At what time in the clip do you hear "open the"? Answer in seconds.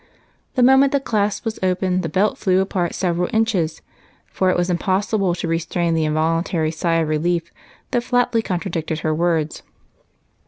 1.61-2.09